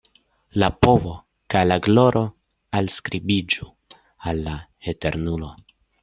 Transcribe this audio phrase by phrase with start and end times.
[0.61, 1.11] La povo
[1.53, 2.23] kaj la gloro
[2.81, 3.67] alskribiĝu
[4.31, 4.55] al la
[4.93, 5.51] Eternulo.